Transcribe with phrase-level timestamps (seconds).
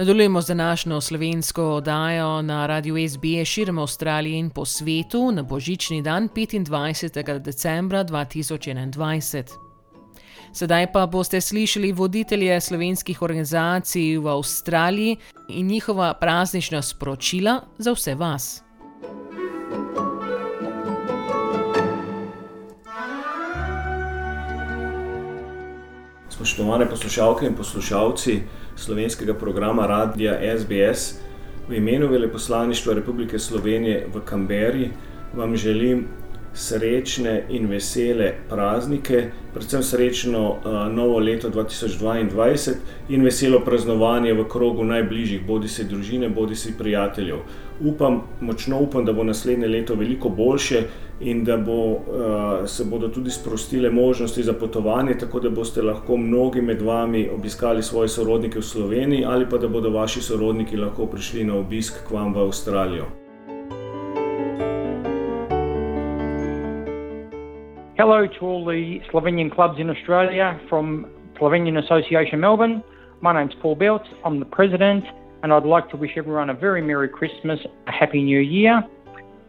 [0.00, 6.02] Nadaljujemo z današnjo slovensko oddajo na radiju SBS širom Avstralije in po svetu na božični
[6.02, 7.38] dan 25.
[7.38, 9.44] decembra 2021.
[10.52, 15.16] Sedaj pa boste slišali voditelje slovenskih organizacij v Avstraliji
[15.48, 18.62] in njihova praznična sporočila za vse vas.
[26.40, 28.42] Spoštovane poslušalke in poslušalci
[28.76, 31.18] slovenskega programa Radia SBS,
[31.68, 34.88] v imenu Veleposlaništva Republike Slovenije v Kamberi
[35.36, 36.06] vam želim
[36.54, 42.74] srečne in vesele praznike, predvsem srečno uh, novo leto 2022
[43.08, 47.36] in veselo praznovanje v krogu najbližjih, bodi si družine, bodi si prijateljev.
[47.80, 50.82] Upam, močno upam, da bo naslednje leto veliko boljše
[51.20, 52.00] in da bo, uh,
[52.66, 57.82] se bodo tudi sprostile možnosti za potovanje, tako da boste lahko mnogi med vami obiskali
[57.82, 62.10] svoje sorodnike v Sloveniji ali pa da bodo vaši sorodniki lahko prišli na obisk k
[62.10, 63.19] vam v Avstralijo.
[68.00, 71.04] Hello to all the Slovenian clubs in Australia from
[71.38, 72.82] Slovenian Association Melbourne.
[73.20, 74.00] My name's Paul Belt.
[74.24, 75.04] I'm the president,
[75.42, 78.82] and I'd like to wish everyone a very Merry Christmas, a Happy New Year.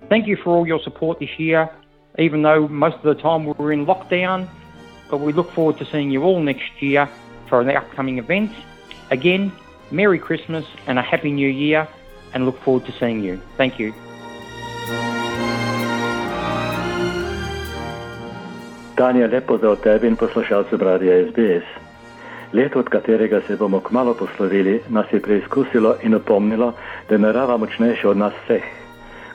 [0.09, 1.69] Thank you for all your support this year,
[2.19, 4.49] even though most of the time we're in lockdown.
[5.09, 7.07] But we look forward to seeing you all next year
[7.47, 8.53] for the upcoming events.
[9.11, 9.53] Again,
[9.91, 11.87] Merry Christmas and a Happy New Year,
[12.33, 13.41] and look forward to seeing you.
[13.55, 13.93] Thank you.
[19.01, 21.65] Tanja, lepo za tebi in poslušalce Radia SBS.
[22.53, 26.73] Leto, od katerega se bomo kmalo poslovili, nas je preizkusilo in opomnilo,
[27.09, 28.63] da je narava močnejša od nas vseh,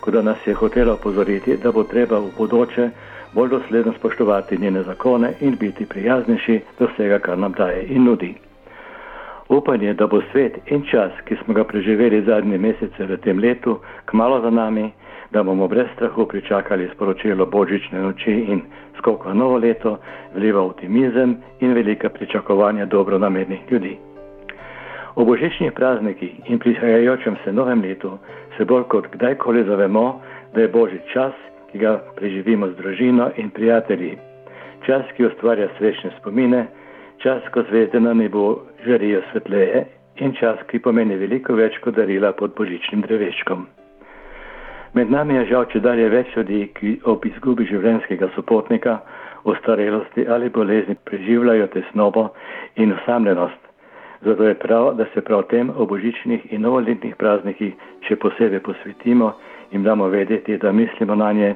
[0.07, 2.91] da nas je hotela opozoriti, da bo treba v bodoče
[3.35, 8.35] bolj dosledno spoštovati njene zakone in biti prijaznejši do vsega, kar nam daje in nudi.
[9.49, 13.81] Upanje, da bo svet in čas, ki smo ga preživeli zadnje mesece v tem letu,
[14.05, 14.93] kmalo za nami,
[15.31, 18.61] da bomo brez strahu pričakali sporočilo božične noči in
[18.99, 19.99] skoko novo leto,
[20.35, 23.97] vliva optimizem in velika pričakovanja dobro namernih ljudi.
[25.15, 28.19] O božičnih praznikih in prihajajočem se novem letu
[28.57, 30.21] se bolj kot kdajkoli zavemo,
[30.55, 31.33] da je božič čas,
[31.73, 34.19] ki ga preživimo z družino in prijatelji.
[34.87, 36.67] Čas, ki ustvarja srečne spomine,
[37.19, 39.85] čas, ko zvezde na nebu žarijo svetleje
[40.17, 43.67] in čas, ki pomeni veliko več kot darila pod božičnim dreveškom.
[44.97, 48.95] Med nami je žal če dalje več ljudi, ki ob izgubi življenjskega sopotnika,
[49.45, 52.23] ostarelosti ali bolezni preživljajo tesnobo
[52.81, 53.61] in osamljenost.
[54.25, 57.75] Zato je prav, da se prav tem obožičnih in novoletnih praznikih
[58.09, 59.34] še posebej posvetimo
[59.77, 61.55] in damo vedeti, da mislimo na nje,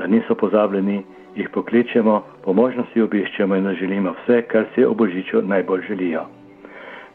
[0.00, 1.02] da niso pozabljeni,
[1.36, 6.24] jih pokličemo, po možnosti obiščemo in želimo vse, kar si obožičo najbolj želijo.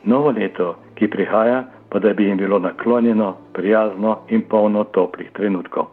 [0.03, 1.63] Novo leto, ki prihaja,
[1.95, 5.85] pa da bi jim bilo naklonjeno, prijazno in polno toplih trenutkov.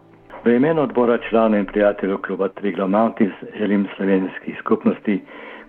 [0.44, 5.20] V imenu odbora članov in prijateljev kluba Triglo Mountains želim slovenski skupnosti,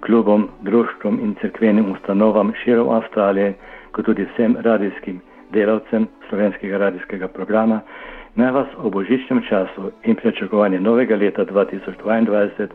[0.06, 3.54] klubom, društvom in cerkvenim ustanovam širom Avstralije,
[3.92, 5.22] kot tudi vsem radijskim
[5.52, 7.80] delavcem slovenskega radijskega programa,
[8.36, 12.68] naj vas o božičnem času in pričakovanje novega leta 2022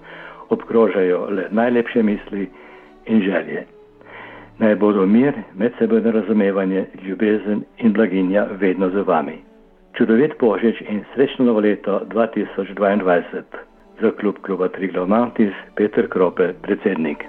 [0.49, 2.51] obkrožajo le najlepše misli
[3.07, 3.78] in želje
[4.59, 9.39] naj bodo mir, medsebojno razumevanje, ljubezen in blaginja vedno z vami.
[9.97, 13.43] Čudovit božič in srečno novo leto 2022
[14.01, 17.25] za klub kluba Triglav Mantis, Peter Krope, predsednik.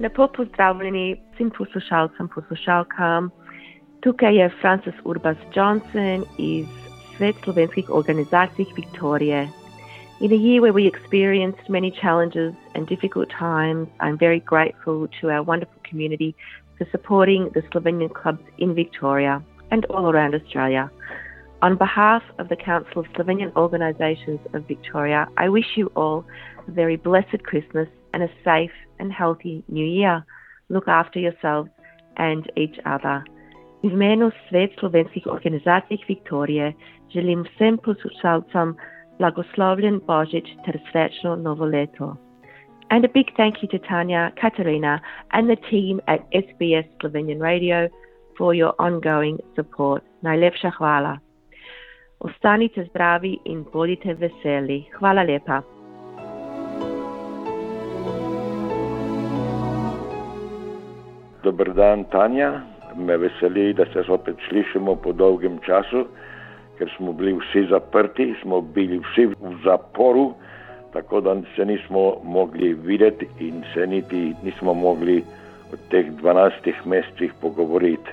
[0.00, 3.30] Lepo pozdravljeni vsem poslušalcem, poslušalkam.
[4.00, 6.66] Tukaj je Francis Urbas Johnson iz
[7.16, 9.48] Svet slovenskih organizacij Viktorije.
[10.20, 15.30] In a year where we experienced many challenges and difficult times, I'm very grateful to
[15.30, 16.34] our wonderful community
[16.76, 20.90] for supporting the Slovenian clubs in Victoria and all around Australia.
[21.62, 26.24] On behalf of the Council of Slovenian Organisations of Victoria, I wish you all
[26.66, 30.24] a very blessed Christmas and a safe and healthy New Year.
[30.68, 31.70] Look after yourselves
[32.16, 33.22] and each other.
[33.82, 33.88] V
[34.48, 36.72] Svet slovenskih organizacij Viktorije
[37.08, 38.76] želim vsem poslušalcem
[39.18, 42.16] blagoslovljen Božič ter srečno novo leto.
[42.90, 45.00] And a big thank you to Tanya, Katarina,
[45.32, 47.88] and the team at SBS Slovenian Radio
[48.38, 50.02] for your ongoing support.
[50.22, 51.18] Najlepša hvala.
[52.20, 54.88] Ostanite zdravi in bodite veseli.
[54.98, 55.62] Hvala lepa.
[61.42, 62.60] Dober dan, Tanja.
[62.96, 66.06] Me veseli, da se opet slišimo po dolgem času,
[66.78, 70.32] ker smo bili vsi zaprti, smo bili vsi v zaporu,
[70.92, 75.24] tako da se nismo mogli videti in se niti nismo mogli
[75.72, 78.10] v teh 12 mesecih pogovoriti.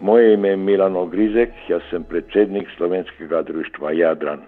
[0.00, 4.40] Moje ime je Milan Ogrizek, jaz sem predsednik slovenskega društva Jadran.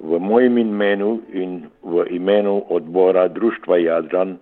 [0.00, 4.38] V mojem imenu in v imenu odbora društva Jadran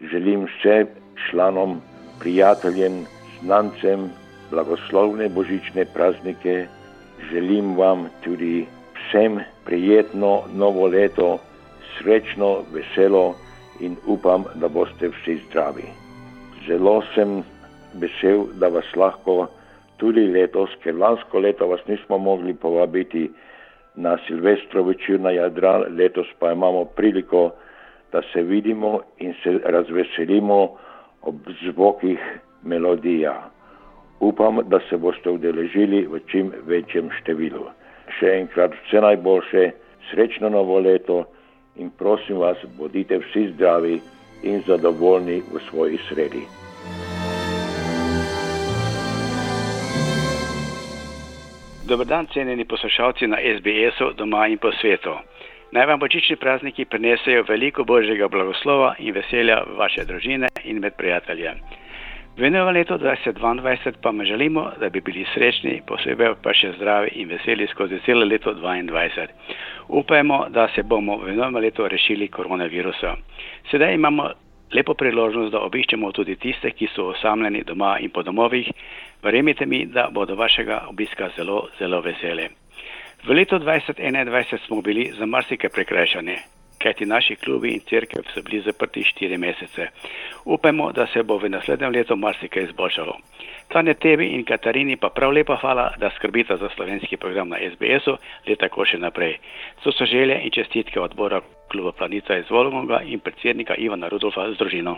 [0.00, 0.86] želim vsem
[1.30, 1.80] članom
[2.20, 3.04] prijateljem,
[3.42, 4.10] znancem,
[4.50, 6.66] blagoslovne božične praznike,
[7.30, 11.38] želim vam tudi vsem prijetno novo leto,
[11.98, 13.34] srečno, veselo
[13.80, 15.88] in upam, da boste vsi zdravi.
[16.66, 17.42] Zelo sem
[17.94, 19.46] vesel, da vas lahko
[19.96, 23.30] tudi letos, ker lansko leto vas nismo mogli povabiti
[23.96, 27.50] na Silvestro večer na Jadran, letos pa imamo priliko,
[28.12, 30.76] da se vidimo in se razveselimo
[31.22, 32.18] ob zvokih
[32.62, 33.50] melodija.
[34.20, 37.68] Upam, da se boste udeležili v čim večjem številu.
[38.18, 39.64] Še enkrat vse najboljše,
[40.10, 41.24] srečno novo leto
[41.76, 44.00] in prosim vas, bodite vsi zdravi
[44.42, 46.46] in zadovoljni v svoji sredi.
[51.86, 55.12] Dober dan, cenjeni poslušalci na SBS-u doma in po svetu.
[55.72, 60.94] Naj vam božični prazniki prinesejo veliko božjega blagoslova in veselja v vaše družine in med
[60.96, 61.52] prijatelje.
[62.36, 67.14] V novem letu 2022 pa me želimo, da bi bili srečni, posebej pa še zdravi
[67.16, 69.26] in veseli skozi celo leto 2022.
[69.88, 73.14] Upajmo, da se bomo v novem letu rešili koronavirusa.
[73.70, 74.28] Sedaj imamo
[74.72, 78.68] lepo priložnost, da obiščemo tudi tiste, ki so osamljeni doma in po domovih.
[79.24, 82.50] Verjemite mi, da bodo vašega obiska zelo, zelo veseli.
[83.24, 86.36] V letu 2021 smo bili za marsikaj prekrajšani,
[86.86, 89.88] kajti naši klubi in crkve so bili zaprti štiri mesece.
[90.44, 93.16] Upajmo, da se bo v naslednjem letu marsikaj izboljšalo.
[93.68, 98.16] Tane tebi in Katarini pa prav lepa hvala, da skrbite za slovenski program na SBS-u,
[98.46, 99.38] let tako še naprej.
[99.82, 101.40] To so želje in čestitke odbora
[101.72, 104.96] kluba Planica iz Volgonga in predsednika Ivana Rudolfa z družino.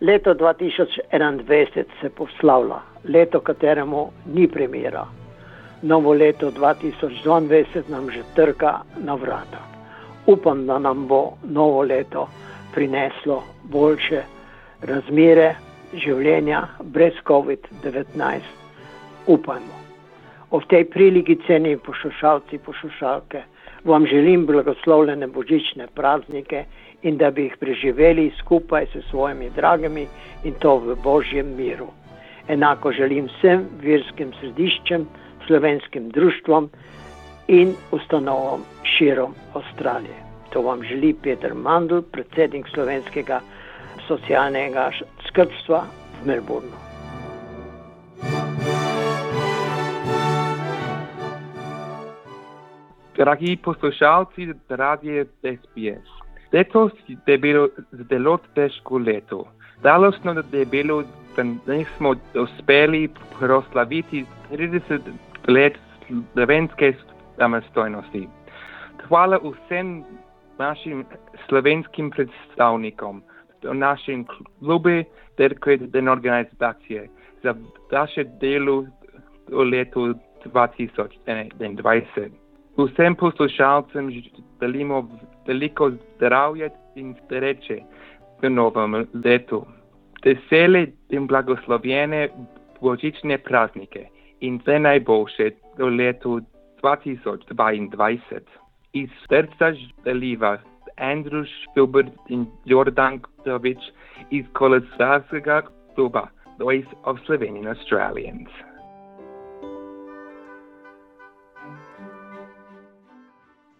[0.00, 5.21] Leto 2021 se poslavlja, leto kateremu ni primera.
[5.82, 9.58] Novo leto 2022 nam že trka na vrata.
[10.26, 12.28] Upam, da nam bo novo leto
[12.74, 14.22] prineslo boljše
[14.82, 15.54] razmere
[15.94, 18.40] življenja brez COVID-19.
[19.26, 19.76] Upajmo.
[20.50, 23.42] Ob tej priliki ceni poslušalci, poslušalke,
[23.84, 26.64] vam želim blagoslovljene božične praznike
[27.02, 30.06] in da bi jih preživeli skupaj s svojimi dragimi
[30.44, 31.90] in to v božjem miru.
[32.48, 35.06] Enako želim vsem verskim središčem,
[35.46, 36.70] slovenskim društvom
[37.48, 40.16] in ustanovom širom Avstralije.
[40.50, 43.40] To vam želi Peter Mandl, predsednik slovenskega
[44.08, 44.90] socialnega
[45.28, 45.84] skrbstva
[46.22, 46.76] v Melbournu.
[53.16, 56.08] Dragi poslušalci, radio SBS.
[56.52, 56.92] Letos
[57.26, 57.68] je bilo
[58.10, 59.44] zelo težko leto.
[59.82, 61.02] Žalostno je bilo,
[61.36, 65.00] da nismo uspeli proslaviti 30
[65.48, 65.78] let
[66.32, 66.94] slovenske
[67.36, 68.28] samostojnosti.
[69.08, 70.04] Hvala vsem
[70.58, 71.04] našim
[71.48, 73.22] slovenskim predstavnikom,
[73.62, 75.04] našim klubi,
[75.36, 77.08] cerkve in organizacije
[77.42, 77.54] za
[77.92, 78.84] vaše delo
[79.48, 82.30] v letu 2021.
[82.76, 84.10] Vsem poslušalcem
[84.60, 85.08] želimo
[85.46, 87.80] veliko zdravja in sreče
[88.42, 89.66] v novem letu.
[90.24, 92.28] Vesele in blagoslovljene
[92.80, 94.06] božične praznike
[94.42, 96.40] in vse najboljše v letu
[96.82, 98.40] 2022.
[98.92, 99.72] Iz srca
[100.04, 100.58] želiva
[100.96, 103.78] Andrew Schubert in Jordan Kovič
[104.30, 105.62] iz kolesarskega
[105.94, 106.26] kluba
[106.58, 108.50] Voice of Slovenian Australians.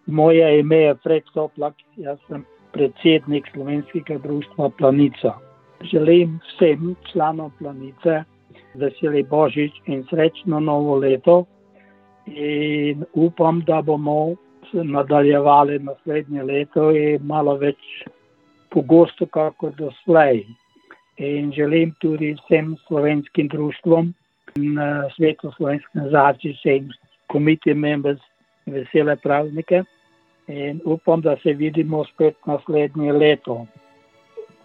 [0.05, 5.33] Moje ime je Fred Soplak, jaz sem predsednik slovenskega društva Planica.
[5.81, 8.23] Želim vsem članom Planice
[8.75, 11.45] veseli Božič in srečno novo leto
[12.25, 14.35] in upam, da bomo
[14.73, 17.77] nadaljevali naslednje leto in malo več
[18.69, 20.45] pogosto, kako doslej.
[21.17, 24.13] In želim tudi vsem slovenskim društvom
[24.55, 24.77] in
[25.15, 26.89] svetu slovenske organizacije, vsem
[27.31, 28.21] committee members
[28.65, 29.83] vesele praznike
[30.47, 33.65] in upam, da se vidimo spet naslednje leto.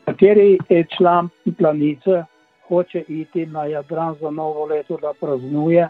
[0.05, 2.25] Kateri je član planice
[2.69, 5.89] hoče iti na Jadran za novo leto, da praznuje,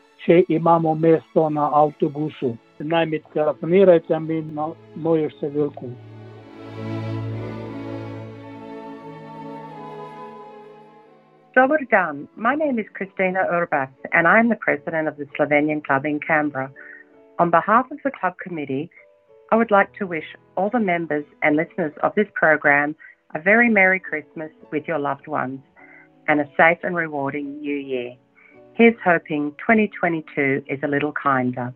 [0.48, 1.70] imamo mesto na
[3.32, 4.68] telefonirajte mi na.
[11.54, 12.28] Dobar dan.
[12.36, 16.20] My name is Christina Urbas, and I am the president of the Slovenian Club in
[16.20, 16.70] Canberra.
[17.38, 18.90] On behalf of the club committee,
[19.50, 22.94] I would like to wish all the members and listeners of this program
[23.34, 25.60] a very Merry Christmas with your loved ones
[26.28, 28.14] and a safe and rewarding New Year.
[28.74, 31.72] Here's hoping 2022 is a little kinder.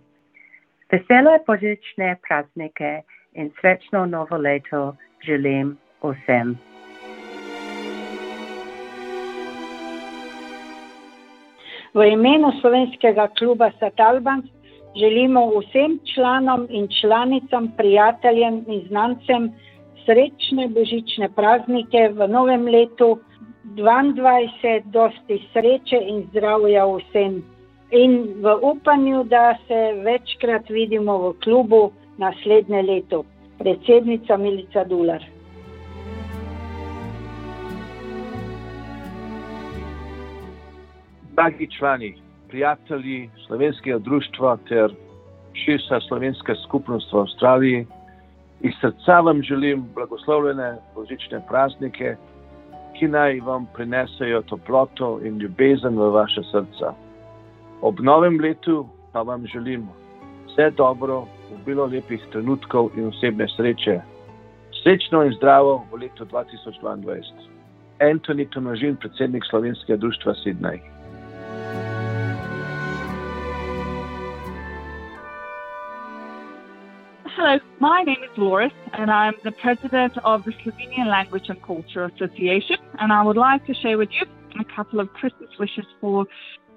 [0.93, 3.03] Vesele božične praznike
[3.35, 6.59] in srečno novo leto želim vsem.
[11.95, 14.43] V imenu slovenskega kluba Satalban
[14.97, 19.53] želimo vsem članom in članicam, prijateljem in znancem
[20.05, 23.19] srečne božične praznike v novem letu
[23.65, 27.43] 2022, dosti sreče in zdravja vsem.
[27.91, 33.25] In v upanju, da se večkrat vidimo v klubu naslednje leto.
[33.59, 35.25] Predsednica Milica Dular.
[41.37, 42.15] Dragi člani,
[42.49, 44.95] prijatelji slovenskega društva ter
[45.55, 47.87] širša slovenska skupnost v Avstraliji,
[48.61, 52.17] iz srca vam želim blagoslovljene božične praznike,
[53.03, 56.93] ki naj vam prinesejo toploto in ljubezen v vaše srca.
[57.83, 59.89] Ob novem letu pa vam želim
[60.47, 61.25] vse dobro,
[61.67, 63.97] bilo lepih trenutkov in osebne sreče.
[64.83, 67.19] Srečno in zdravo v letu 2022.
[68.11, 70.79] Antoni Tomažin, predsednik Slovenskega društva Sidney.
[77.45, 82.05] Hello, my name is Loris, and I'm the president of the Slovenian Language and Culture
[82.05, 82.77] Association.
[83.01, 84.27] And I would like to share with you
[84.61, 86.25] a couple of Christmas wishes for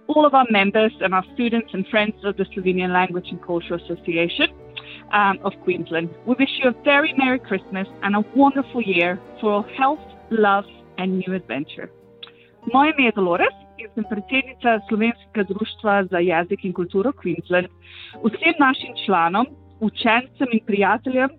[0.07, 3.75] all of our members and our students and friends of the Slovenian Language and Culture
[3.75, 4.47] Association
[5.13, 6.09] um, of Queensland.
[6.25, 10.65] We wish you a very Merry Christmas and a wonderful year for health, love,
[10.97, 11.91] and new adventure.
[12.73, 17.67] Moje ime je Dolores in sem predsednica Slovenskega društva za jezik in kulturo Queensland.
[18.23, 19.45] Vsem našim članom
[19.79, 21.29] učencem in prijateljem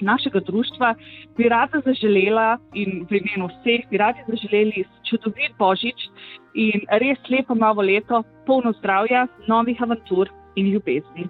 [0.00, 0.94] našega društva
[1.36, 6.08] bi rada zaželela in v imenu vseh bi radi zaželeli čudovit božič
[6.54, 11.28] in res lepo novo leto, polno zdravja, novih avantur in ljubezni.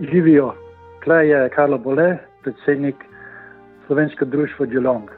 [0.00, 0.54] Živijo,
[1.00, 2.96] tukaj je Karlo Bole, predsednik
[3.86, 5.10] Slovenskega društva Dželong.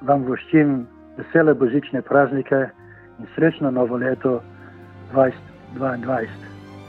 [0.00, 2.70] Vam voščim vesele božične praznike
[3.20, 4.42] in srečno novo leto
[5.12, 6.28] 2022.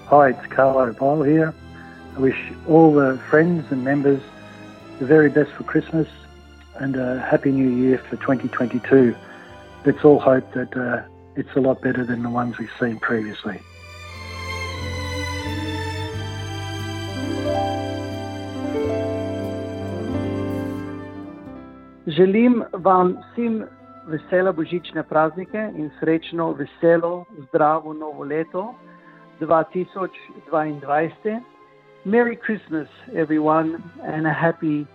[0.07, 1.53] Hi, it's Carlo Ball here.
[2.15, 4.21] I wish all the friends and members
[4.99, 6.07] the very best for Christmas
[6.79, 9.15] and a happy new year for 2022.
[9.85, 11.01] Let's all hope that uh,
[11.35, 13.59] it's a lot better than the ones we've seen previously.
[22.07, 23.67] Želim vam vsem
[24.11, 28.75] vesele božične praznike in srečno, veselo, zdravo novo leto
[29.39, 31.41] 2022.
[32.05, 34.87] Merry Christmas, everyone, and a happy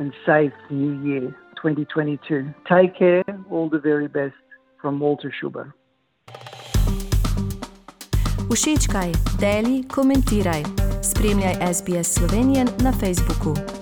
[0.00, 2.44] and safe new year 2022.
[2.68, 4.34] Take care, all the very best
[4.80, 5.72] from Walter Schuber.
[8.50, 10.62] Všečkaj, deli, komentiraj.
[11.02, 13.75] Spremljaj SBS Slovenijo na Facebooku.